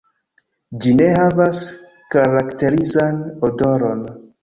Ĝi 0.85 0.93
ne 1.01 1.09
havas 1.17 1.61
karakterizan 2.17 3.25
odoron. 3.51 4.07